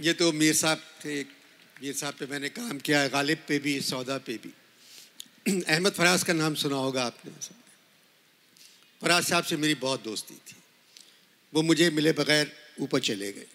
ये 0.00 0.12
तो 0.12 0.32
मीर 0.32 0.54
साहब 0.54 0.78
थे, 1.04 1.22
मीर 1.82 1.94
साहब 1.94 2.14
पे 2.14 2.26
मैंने 2.26 2.48
काम 2.48 2.78
किया 2.78 3.00
है 3.00 3.08
गालिब 3.08 3.38
पे 3.48 3.58
भी, 3.58 3.80
सौदा 3.80 4.18
पे 4.18 4.36
भी। 4.36 4.52
अहमद 5.68 5.92
फराज 5.92 6.22
का 6.22 6.32
नाम 6.32 6.54
सुना 6.54 6.76
होगा 6.76 7.04
आपने। 7.04 7.32
फराज 9.00 9.24
साहब 9.24 9.44
से 9.44 9.56
मेरी 9.56 9.74
बहुत 9.74 10.04
दोस्ती 10.04 10.34
थी। 10.34 10.56
वो 11.52 11.62
मुझे 11.62 11.90
मिले 11.90 12.12
बगैर 12.12 12.52
ऊपर 12.80 13.00
चले 13.00 13.32
गए 13.32 13.46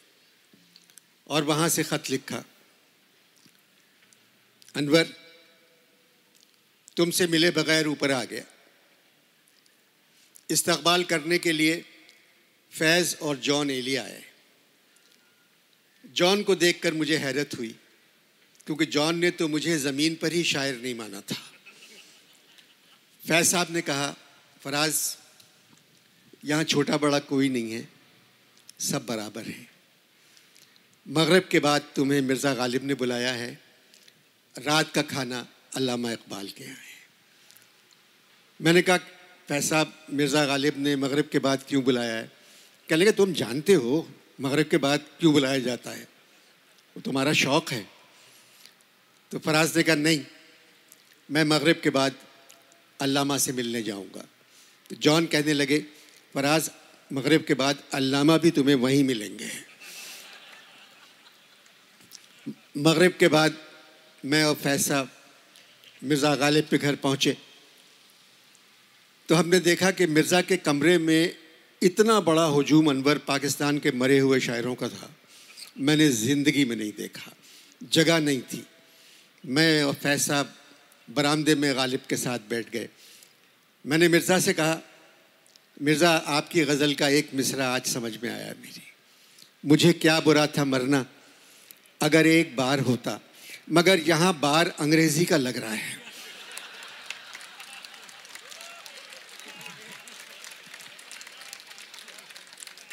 और 1.28 1.44
वहाँ 1.44 1.70
से 1.70 1.84
ख़त 1.84 2.10
लिखा, 2.10 2.44
अनवर, 4.76 5.08
तुमसे 6.98 7.28
मिले 7.28 7.52
बगैर 7.52 7.88
ऊपर 7.88 8.12
आ 8.12 8.24
गया। 8.24 8.44
इस्तकबाल 10.50 11.04
करने 11.04 11.38
के 11.38 11.52
लिए 11.52 11.86
फैज़ 12.74 13.16
और 13.16 13.38
जॉन 13.38 13.72
एलिया 13.72 14.04
आए। 14.04 14.24
जॉन 16.16 16.44
को 16.44 16.56
देखकर 16.56 16.94
मुझे 16.94 17.18
हैरत 17.18 17.58
हुई, 17.58 17.76
क्योंकि 18.68 18.86
जॉन 18.88 19.18
ने 19.20 19.32
तो 19.32 19.48
मुझे 19.48 19.78
ज़मीन 19.80 20.16
पर 20.16 20.34
ही 20.34 20.44
शायर 20.46 20.82
नहीं 20.82 20.96
माना 20.96 21.22
था। 21.22 21.36
फैज़ 23.24 23.48
साहब 23.48 23.72
ने 23.72 23.82
कहा, 23.82 24.16
फराज, 24.62 25.00
यहाँ 26.46 26.64
छोटा 26.66 26.98
बड़ा 26.98 27.20
कोई 27.22 27.50
नहीं 27.50 27.72
है, 27.72 27.88
सब 28.82 29.06
बराबर 29.06 29.44
हैं। 29.44 29.68
मगरब 31.06 31.48
के 31.52 31.60
बाद 31.60 31.92
तुम्हें 31.96 32.22
मिर्ज़ा 32.22 32.54
गालिब 32.54 32.84
ने 32.84 32.94
बुलाया 32.96 33.32
है, 33.34 33.52
रात 34.56 34.92
का 34.94 35.02
खाना 35.04 35.46
अल्लामा 35.76 36.12
इकबाल 36.12 36.48
के 36.48 36.64
यहाँ 36.64 36.76
है। 36.76 36.94
मैंने 38.60 38.82
कहा 38.82 38.98
फैसा 39.50 39.86
मिर्ज़ा 40.10 40.46
गालिब 40.46 40.78
ने 40.78 40.96
मगरब 40.96 41.30
के 41.32 41.40
बाद 41.40 41.64
क्यों 41.68 41.84
बुलाया 41.84 42.16
है? 42.16 42.32
कह 42.90 42.96
लगे, 42.96 43.12
तुम 43.12 43.34
जानते 43.34 43.74
हो, 43.74 44.08
मगरब 44.42 44.68
के 44.68 44.78
बाद 44.78 45.00
क्यों 45.20 45.34
बुलाया 45.34 45.60
जाता 45.60 45.92
है? 45.92 46.08
वो 46.96 47.02
तुम्हारा 47.02 47.34
शौक़ 47.34 47.74
है। 47.74 47.88
तो 49.32 49.40
फराज 49.40 49.76
ने 49.78 49.84
कहा, 49.84 49.96
नहीं, 49.96 50.22
मैं 51.30 51.44
मगरब 51.44 51.82
के 51.84 51.90
बाद 51.90 52.16
अल्लामा 53.00 53.38
से 53.38 53.54
मिलने 53.54 53.82
जाऊँगा। 53.84 54.26
तो 54.90 54.96
जॉन 54.96 55.26
कहने 55.26 55.54
लगे, 55.54 55.80
फराज, 56.36 56.72
मगरब 57.14 57.44
के 57.44 57.54
बाद 57.54 57.84
अल्लामा 57.94 58.38
भी 58.38 58.52
तुम्हें 58.52 58.76
वहीं 58.76 59.04
मिलेंगे। 59.04 59.50
मगरब 62.78 63.18
के 63.20 63.28
बाद 63.28 63.58
मैं 64.26 64.44
और 64.44 64.56
फैसा 64.56 65.08
मिर्ज़ा 66.04 66.36
गालिब 66.36 66.68
के 66.70 66.78
घर 66.78 66.96
पहुँचे। 66.96 67.38
तो 69.30 69.36
हमने 69.36 69.60
देखा 69.60 69.92
कि 69.92 70.08
मिर्ज़ा 70.08 70.42
के 70.42 70.58
कमरे 70.58 70.98
में 70.98 71.36
इतना 71.82 72.20
बड़ा 72.20 72.46
हजूम 72.48 72.90
अनवर 72.90 73.18
पाकिस्तान 73.18 73.80
के 73.80 73.92
मरे 73.92 74.20
हुए 74.20 74.40
शायरों 74.40 74.76
का 74.76 74.90
था। 74.90 75.10
मैंने 75.76 76.08
ज़िंदगी 76.10 76.64
में 76.66 76.76
नहीं 76.76 76.92
देखा, 76.98 77.32
जगह 77.92 78.20
नहीं 78.20 78.42
थी। 78.44 78.66
मैं 79.44 79.84
और 79.84 79.94
फैसा 79.94 80.42
बरामदे 81.08 81.56
में 81.56 81.76
गालिब 81.76 82.02
के 82.10 82.18
साथ 82.18 82.40
बैठ 82.50 82.70
गए। 82.72 82.88
मैंने 83.86 84.08
मिर्ज़ा 84.08 84.40
से 84.40 84.54
कहा, 84.54 84.80
मिर्ज़ा, 85.82 86.10
आपकी 86.10 86.64
गज़ल 86.66 86.94
का 86.94 87.08
एक 87.10 87.30
मिसरा 87.34 87.68
आज 87.70 87.86
समझ 87.88 88.12
में 88.24 88.30
आया 88.30 88.54
मेरी। 88.62 88.82
मुझे 89.64 89.92
क्या 89.94 90.20
बुरा 90.20 90.48
था 90.48 90.66
मरना, 90.66 91.06
अगर 92.02 92.28
एक 92.28 92.56
बार 92.56 92.80
होता, 92.80 93.20
मगर 93.72 94.00
यहाँ 94.00 94.34
बार 94.40 94.74
अंग्रेज़ी 94.80 95.26
का 95.26 95.38
लग 95.38 95.58
रहा 95.58 95.74
है। 95.74 96.04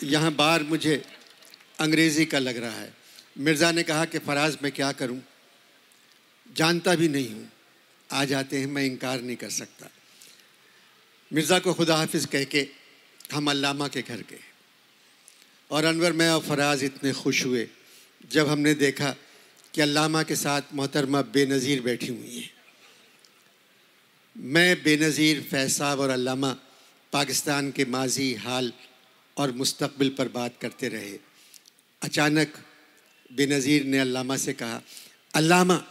यहाँ 0.05 0.35
बार 0.35 0.63
मुझे 0.65 1.03
अंग्रेज़ी 1.83 2.25
का 2.25 2.39
लग 2.39 2.57
रहा 2.57 2.79
है। 2.81 2.93
मिर्ज़ा 3.39 3.71
ने 3.73 3.83
कहा 3.83 4.05
कि 4.05 4.19
फ़राज, 4.19 4.59
मैं 4.63 4.73
क्या 4.73 4.93
करूँ? 4.93 5.21
जानता 6.57 6.95
भी 6.95 7.09
नहीं 7.09 7.31
हूँ। 7.31 7.51
आ 8.11 8.25
जाते 8.25 8.59
हैं, 8.59 8.67
मैं 8.67 8.85
इनकार 8.85 9.21
नहीं 9.21 9.37
कर 9.37 9.51
सकता। 9.51 9.91
मिर्ज़ा 11.31 11.59
को 11.59 11.75
खुदा 11.75 11.97
हाफिज़ 11.97 12.27
कह 12.27 12.45
के 12.45 12.69
हम 13.33 13.51
अल्लामा 13.51 13.89
के 13.89 14.03
घर 14.03 14.21
गए। 14.31 14.41
और 15.71 15.85
अनवर, 15.85 16.13
मैं 16.13 16.31
और 16.31 16.43
फराज 16.43 16.85
इतने 16.85 17.13
खुश 17.13 17.45
हुए 17.47 17.69
जब 18.31 18.49
हमने 18.49 18.75
देखा 18.75 19.15
कि 19.75 19.81
अल्लामा 19.81 20.23
के 20.23 20.37
साथ 20.37 20.75
मोहतरमा 20.75 21.23
बेनज़ीर 21.23 21.81
बैठी 21.83 22.07
हुई 22.07 22.37
हैं। 22.37 22.51
मैं, 24.37 24.83
बेनज़ीर, 24.83 25.41
फैसाब 25.41 26.01
और 26.01 26.11
अल्लामा 26.11 26.57
पाकिस्तान 27.13 27.71
के 27.71 27.85
माजी 27.85 28.35
हाल 28.35 28.73
और 29.37 29.53
मुस्तबिल 29.53 30.15
पर 30.19 30.29
बात 30.29 30.55
करते 30.61 30.89
रहे। 30.89 31.32
अचानक 32.03 32.53
बेनज़ीर 33.33 33.85
ने 33.85 33.99
अल्लामा 33.99 34.37
से 34.37 34.53
कहा, 34.53 34.83
अल्लामा, 35.35 35.85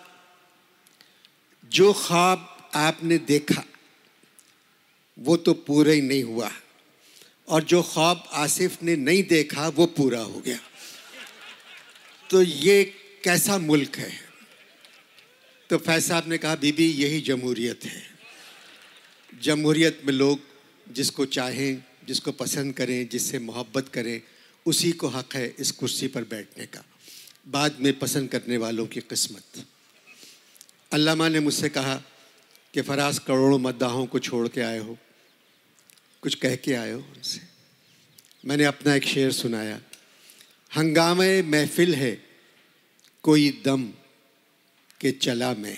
जो 1.72 1.94
ख्वाब 1.94 2.72
आपने 2.76 3.18
देखा, 3.18 3.64
वो 5.20 5.38
तो 5.38 5.54
पूरा 5.54 5.92
ही 5.92 6.02
नहीं 6.02 6.24
हुआ 6.24 6.52
और 7.48 7.64
जो 7.64 7.82
ख्वाब 7.84 8.30
आसिफ 8.34 8.84
ने 8.84 8.96
नहीं 8.96 9.24
देखा, 9.24 9.68
वो 9.68 9.86
पूरा 9.86 10.20
हो 10.20 10.40
गया। 10.40 10.60
तो 12.30 12.42
ये 12.42 12.84
कैसा 13.24 13.58
मुल्क 13.58 13.96
है? 13.96 14.12
तो 15.70 15.78
फैज 15.78 16.04
साहब 16.04 16.28
ने 16.28 16.38
कहा, 16.38 16.56
बीबी, 16.56 16.86
यही 16.86 17.22
जमहूरियत 17.22 17.86
है। 17.86 18.04
जमहूरियत 19.42 20.02
में 20.06 20.14
लोग 20.14 20.40
जिसको 20.92 21.26
चाहें, 21.26 21.84
जिसको 22.08 22.32
पसंद 22.32 22.74
करें, 22.74 23.10
जिससे 23.10 23.40
मोहब्बत 23.40 23.90
करें 23.90 24.22
उसी 24.66 24.92
को 24.92 25.08
हक़ 25.08 25.38
है 25.38 25.56
इस 25.60 25.72
कुर्सी 25.72 26.08
पर 26.08 26.24
बैठने 26.24 26.66
का। 26.66 26.84
बाद 27.48 27.78
में 27.80 28.00
पसंद 28.00 28.30
करने 28.30 28.58
वालों 28.58 28.88
की 28.88 29.00
किस्मत। 29.00 29.66
अल्लामा 30.92 31.28
ने 31.28 31.40
मुझसे 31.40 31.70
कहा 31.70 31.96
कि 32.74 32.82
फराज 32.82 33.20
करोड़ों 33.20 33.60
मद्दाहों 33.60 34.06
को 34.06 34.20
छोड़ 34.20 34.48
के 34.48 34.62
आए 34.62 34.80
हो। 34.80 34.98
कुछ 36.22 36.36
कह 36.36 36.56
के 36.56 36.74
आए 36.74 36.92
हो 36.92 37.00
उनसे। 37.00 37.42
मैंने 38.46 38.64
अपना 38.64 38.96
एक 38.96 39.04
शेर 39.04 39.32
सुनाया। 39.32 39.82
हंगामे 40.76 41.42
महफिल 41.42 41.96
है, 41.96 42.24
कोई 43.24 43.62
दम 43.66 43.84
के 45.02 45.12
चला 45.12 45.54
मैं। 45.54 45.78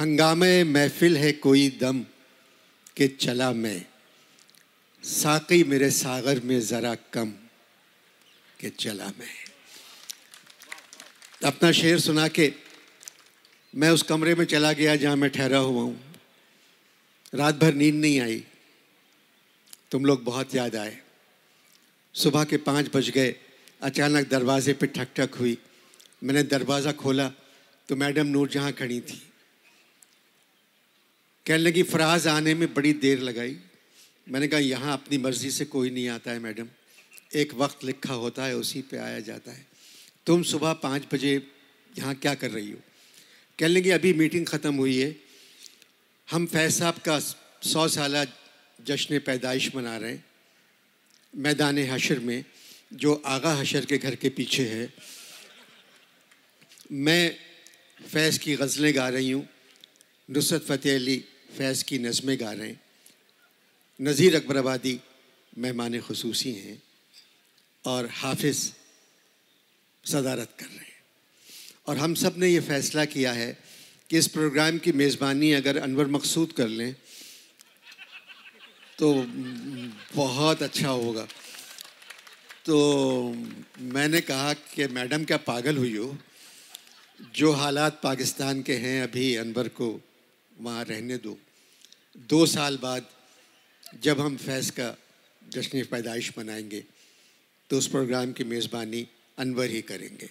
हंगामे 0.00 0.64
महफिल 0.64 1.16
है, 1.16 1.32
कोई 1.32 1.68
दम 1.68 2.00
के 2.96 3.08
चला 3.08 3.52
मैं। 3.52 3.89
साकी 5.04 5.62
मेरे 5.64 5.90
सागर 5.90 6.40
में 6.40 6.60
ज़रा 6.60 6.94
कम 7.12 7.30
के 8.60 8.68
चला 8.70 9.06
मैं। 9.18 9.34
अपना 11.44 11.70
शेर 11.72 11.98
सुना 11.98 12.26
के 12.28 12.52
मैं 13.74 13.90
उस 13.90 14.02
कमरे 14.02 14.34
में 14.34 14.44
चला 14.44 14.72
गया 14.72 14.96
जहाँ 14.96 15.16
मैं 15.16 15.30
ठहरा 15.30 15.58
हुआ 15.58 15.82
हूँ। 15.82 16.14
रात 17.34 17.54
भर 17.54 17.74
नींद 17.74 17.94
नहीं 17.94 18.20
आई। 18.20 18.44
तुम 19.90 20.04
लोग 20.04 20.24
बहुत 20.24 20.54
याद 20.54 20.76
आए। 20.76 20.98
सुबह 22.14 22.44
के 22.44 22.56
पाँच 22.58 22.90
बज 22.94 23.10
गए। 23.10 23.34
अचानक 23.82 24.28
दरवाजे 24.28 24.72
पे 24.72 24.86
ठक 24.86 25.08
ठक 25.16 25.34
हुई। 25.34 25.56
मैंने 26.24 26.42
दरवाज़ा 26.42 26.92
खोला 26.92 27.28
तो 27.88 27.96
मैडम 27.96 28.26
नूर 28.26 28.48
जहाँ 28.48 28.72
खड़ी 28.72 29.00
थी। 29.00 29.22
कहने 31.46 31.58
लगी, 31.58 31.82
फराज 31.82 32.26
आने 32.28 32.54
में 32.54 32.72
बड़ी 32.74 32.92
देर 32.92 33.20
लगाई। 33.20 33.58
मैंने 34.30 34.48
कहा, 34.48 34.60
यहाँ 34.60 34.92
अपनी 34.92 35.18
मर्ज़ी 35.18 35.50
से 35.50 35.64
कोई 35.64 35.90
नहीं 35.90 36.08
आता 36.08 36.30
है, 36.30 36.38
मैडम। 36.38 36.68
एक 37.34 37.54
वक्त 37.54 37.84
लिखा 37.84 38.14
होता 38.14 38.44
है, 38.44 38.56
उसी 38.56 38.82
पे 38.82 38.96
आया 38.96 39.20
जाता 39.20 39.52
है। 39.52 39.66
तुम 40.26 40.42
सुबह 40.42 40.72
पाँच 40.72 41.02
बजे 41.12 41.46
यहाँ 41.98 42.14
क्या 42.14 42.34
कर 42.34 42.50
रही 42.50 42.70
हो? 42.70 42.78
कह 43.58 43.66
लेंगे, 43.66 43.90
अभी 43.90 44.12
मीटिंग 44.12 44.46
ख़त्म 44.46 44.74
हुई 44.74 44.98
है। 44.98 45.16
हम 46.30 46.46
फैज 46.46 46.74
साहब 46.74 46.94
का 46.94 47.18
सौ 47.62 47.88
साल 47.88 48.26
जश्न 48.86 49.18
पैदाइश 49.18 49.76
मना 49.76 49.96
रहे 49.96 50.10
हैं। 50.10 50.24
मैदान 51.36 51.78
हशर 51.78 52.18
में, 52.18 52.44
जो 52.94 53.22
आगा 53.26 53.54
हशर 53.54 53.84
के 53.84 53.98
घर 53.98 54.14
के 54.14 54.28
पीछे 54.28 54.68
है। 54.68 54.92
मैं 56.92 57.36
फैज़ 58.08 58.38
की 58.38 58.56
गज़लें 58.56 58.96
गा 58.96 59.08
रही 59.08 59.30
हूँ। 59.30 59.48
नुसरत 60.30 60.62
फ़तेह 60.62 60.94
अली 60.94 61.24
फैज़ 61.58 61.84
की 61.84 61.98
नज़में 61.98 62.40
गा 62.40 62.52
रहे 62.52 62.68
हैं। 62.68 62.80
नज़ीर 64.00 64.36
अकबराबादी 64.36 64.98
मेहमान 65.58 66.00
खसूसी 66.00 66.52
हैं 66.52 66.82
और 67.84 68.08
हाफिज़ 68.12 68.60
सदारत 70.04 70.54
कर 70.60 70.66
रहे 70.66 70.78
हैं। 70.78 71.02
और 71.86 71.98
हम 71.98 72.14
सबने 72.14 72.48
ये 72.48 72.60
फ़ैसला 72.60 73.04
किया 73.04 73.32
है 73.32 73.52
कि 74.10 74.18
इस 74.18 74.28
प्रोग्राम 74.28 74.78
की 74.78 74.92
मेज़बानी 74.92 75.52
अगर 75.52 75.78
अनवर 75.78 76.06
मकसूद 76.06 76.52
कर 76.52 76.68
लें 76.70 76.94
तो 78.98 79.12
बहुत 80.16 80.62
अच्छा 80.62 80.88
होगा। 80.88 81.26
तो 82.64 82.76
मैंने 83.92 84.20
कहा 84.22 84.52
कि 84.54 84.86
मैडम 84.88 85.24
क्या 85.24 85.36
पागल 85.44 85.76
हुई 85.76 85.96
हो? 85.96 86.16
जो 87.34 87.52
हालात 87.52 88.00
पाकिस्तान 88.02 88.62
के 88.62 88.74
हैं, 88.78 89.02
अभी 89.02 89.34
अनवर 89.36 89.68
को 89.68 90.00
वहाँ 90.52 90.84
रहने 90.84 91.16
दो। 91.18 91.38
दो 92.28 92.44
साल 92.48 92.76
बाद 92.82 93.08
जब 93.84 94.20
हम 94.20 94.36
फैज़ 94.36 94.70
का 94.70 94.94
जश्न 95.42 95.84
पैदाइश 95.84 96.32
मनाएँगे 96.38 96.84
तो 97.70 97.78
उस 97.78 97.86
प्रोग्राम 97.86 98.32
की 98.32 98.44
मेज़बानी 98.44 99.06
अनवर 99.38 99.70
ही 99.70 99.80
करेंगे। 99.82 100.28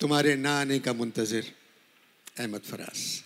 तुम्हारे 0.00 0.34
ना 0.36 0.60
आने 0.60 0.78
का 0.78 0.92
मुंतज़र 0.92 1.44
अहमद 2.38 2.60
फराज। 2.60 3.22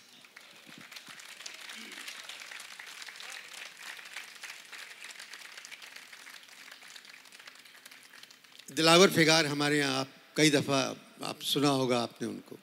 दिलावर 8.69 9.11
फिगार 9.11 9.47
हमारे 9.47 9.79
यहाँ, 9.79 10.01
आप 10.01 10.09
कई 10.37 10.51
दफ़ा, 10.51 10.81
आप 11.23 11.41
सुना 11.43 11.69
होगा 11.71 11.99
आपने 11.99 12.29
उनको। 12.29 12.59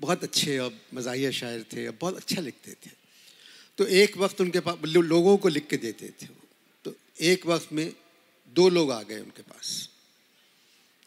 बहुत 0.00 0.24
अच्छे 0.24 0.58
और 0.58 0.72
मज़ाहिया 0.94 1.30
शायर 1.30 1.64
थे, 1.72 1.86
और 1.86 1.96
बहुत 2.00 2.16
अच्छा 2.16 2.40
लिखते 2.40 2.72
थे। 2.72 2.90
तो 3.78 3.86
एक 3.86 4.16
वक्त 4.16 4.40
उनके 4.40 4.60
पास 4.60 4.76
लोगों 4.84 5.36
को 5.36 5.48
लिख 5.48 5.66
के 5.66 5.76
देते 5.76 6.08
थे 6.22 6.26
तो 6.84 6.94
एक 7.20 7.46
वक्त 7.46 7.72
में 7.72 7.92
दो 8.48 8.68
लोग 8.68 8.90
आ 8.92 9.02
गए 9.02 9.18
उनके 9.20 9.42
पास 9.42 9.88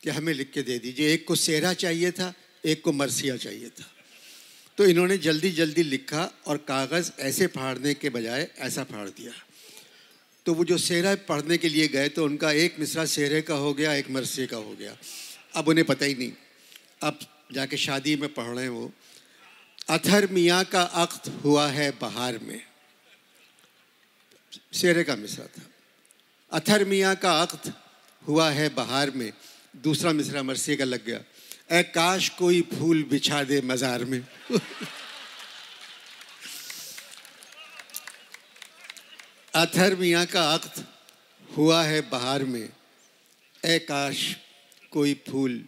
कि 0.04 0.10
हमें 0.10 0.34
लिख 0.34 0.52
के 0.52 0.62
दे 0.62 0.78
दीजिए। 0.80 1.14
एक 1.14 1.26
को 1.28 1.36
सेहरा 1.36 1.74
चाहिए 1.74 2.12
था, 2.12 2.34
एक 2.66 2.82
को 2.82 2.92
मरसिया 2.92 3.36
चाहिए 3.38 3.70
था। 3.70 3.86
तो 4.78 4.86
इन्होंने 4.86 5.18
जल्दी 5.18 5.52
जल्दी 5.52 5.84
लिखा 5.84 6.24
और 6.48 6.58
कागज़ 6.58 7.12
ऐसे 7.20 7.48
फाड़ने 7.48 7.94
के 7.94 8.10
बजाय 8.10 8.48
ऐसा 8.60 8.84
फाड़ 8.84 9.08
दिया। 9.10 9.34
तो 10.46 10.54
वो 10.54 10.66
जो 10.66 10.78
सेहरा 10.78 11.16
पढ़ने 11.30 11.58
के 11.58 11.70
लिए 11.70 11.88
गए 11.88 12.10
तो 12.10 12.26
उनका 12.26 12.52
एक 12.52 12.80
मिसरा 12.80 13.06
सेहरे 13.06 13.42
का 13.42 13.56
हो 13.56 13.74
गया, 13.74 13.94
एक 13.94 14.10
मरसे 14.10 14.48
का 14.48 14.58
हो 14.58 14.76
गया। 14.76 14.98
अब 15.56 15.68
उन्हें 15.68 15.86
पता 15.86 16.06
ही 16.06 16.16
नहीं। 16.16 16.32
अब 17.04 17.20
जाके 17.54 17.78
शादी 17.78 18.16
में 18.16 18.34
पढ़ 18.34 18.46
रहे 18.46 18.64
हैं 18.64 18.70
वो। 18.70 18.92
अथर 19.90 20.28
मियाँ 20.32 20.64
का 20.64 20.82
अख्त 20.82 21.28
हुआ 21.44 21.68
है 21.68 21.92
बहार 21.92 22.38
में। 22.38 22.62
सेहरे 24.74 25.04
का 25.04 25.16
मिसरा 25.16 25.46
था। 25.46 25.62
अथर 26.52 26.86
मियाँ 26.86 27.16
का 27.16 27.42
अख्त 27.42 27.74
हुआ 28.28 28.50
है 28.50 28.70
बहार 28.70 29.12
में। 29.12 29.34
दूसरा 29.76 30.12
मिसरा 30.12 30.44
मरसे 30.44 30.76
का 30.76 30.86
लग 30.86 31.06
गया। 31.06 31.20
ए 31.72 31.84
काश 31.84 32.30
कोई 32.30 32.62
फूल 32.62 33.04
बिछा 33.04 33.44
दे 33.44 33.62
मज़ार 33.62 34.06
में। 34.06 34.26
अथर 39.56 39.96
मियाँ 39.96 40.26
का 40.26 40.54
अक्त 40.54 40.86
हुआ 41.58 41.84
है 41.84 42.02
बहार 42.02 42.44
में। 42.44 42.70
ए 43.66 43.80
काश 43.80 44.36
कोई 44.92 45.14
फूल 45.28 45.66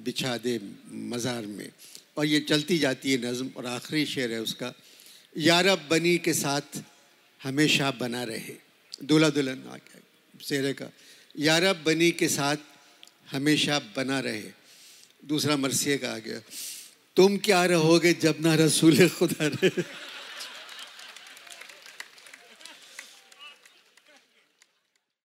बिछा 0.00 0.36
दे 0.36 0.60
मज़ार 0.90 1.46
में। 1.46 1.68
और 2.18 2.26
ये 2.26 2.40
चलती 2.42 2.78
जाती 2.78 3.12
है 3.12 3.18
नज़म, 3.22 3.48
और 3.56 3.66
आखिरी 3.68 4.04
शेर 4.06 4.32
है 4.32 4.40
उसका 4.42 4.72
यारब 5.36 5.86
बनी 5.90 6.16
के 6.18 6.34
साथ 6.34 6.82
हमेशा 7.40 7.90
बना 7.94 8.22
रहे। 8.24 8.54
दूल्हा 9.04 9.30
दुल्हन 9.30 9.62
आ 9.64 9.76
गया, 9.76 10.00
शेरे 10.40 10.72
का 10.74 10.90
यारब 11.38 11.82
बनी 11.86 12.10
के 12.10 12.28
साथ 12.28 12.56
हमेशा 13.30 13.78
बना 13.96 14.18
रहे। 14.20 14.50
दूसरा 15.22 15.56
मरसिए 15.56 15.96
का 15.98 16.10
आ 16.10 16.18
गया, 16.18 16.40
तुम 17.16 17.36
क्या 17.38 17.64
रहोगे 17.66 18.12
जब 18.14 18.36
ना 18.40 18.54
रसूल 18.56 19.08
खुदा 19.08 19.46
रहे? 19.46 19.82